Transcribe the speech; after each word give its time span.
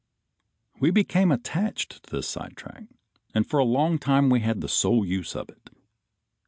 We 0.79 0.89
became 0.89 1.31
attached 1.31 2.01
to 2.03 2.09
this 2.09 2.27
sidetrack, 2.27 2.85
and 3.35 3.45
for 3.45 3.59
a 3.59 3.63
long 3.63 3.99
time 3.99 4.31
had 4.31 4.61
the 4.61 4.67
sole 4.67 5.05
use 5.05 5.35
of 5.35 5.47
it. 5.49 5.69